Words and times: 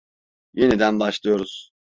Yeniden 0.53 0.99
başlıyoruz. 0.99 1.71